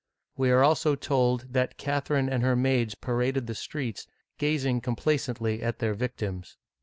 We 0.35 0.49
are 0.49 0.63
also 0.63 0.95
told 0.95 1.53
that 1.53 1.77
Catherine 1.77 2.27
and 2.27 2.41
her 2.41 2.55
maids 2.55 2.95
paraded 2.95 3.45
the 3.45 3.53
streets, 3.53 4.07
gazing 4.39 4.81
complacently 4.81 5.61
at 5.61 5.77
their 5.77 5.93
victims. 5.93 6.57